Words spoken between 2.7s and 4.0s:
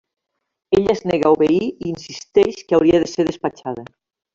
hauria de ser despatxada.